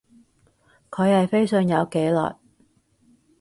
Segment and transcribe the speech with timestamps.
[0.89, 2.35] 佢係非常有紀律